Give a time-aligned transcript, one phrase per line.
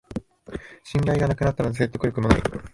[0.83, 2.41] 信頼がなくなったので説得力もない